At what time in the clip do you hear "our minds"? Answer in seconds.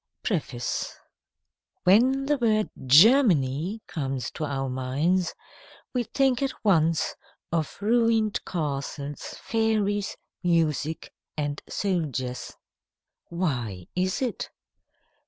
4.45-5.35